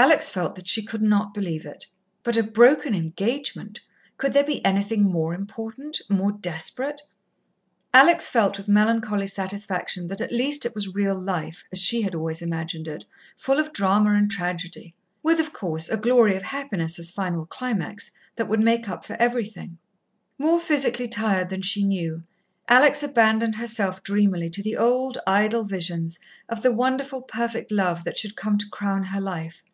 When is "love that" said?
27.72-28.16